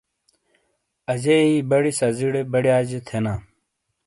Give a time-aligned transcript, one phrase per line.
[1.11, 3.33] اجیئی بڑی سازیڑے بڑیئاجے تھینا۔